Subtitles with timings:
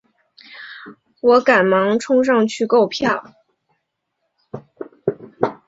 [1.21, 3.23] 我赶忙冲上去购票